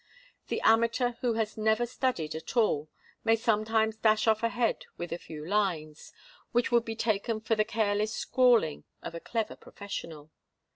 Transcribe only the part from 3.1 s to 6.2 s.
may sometimes dash off a head with a few lines,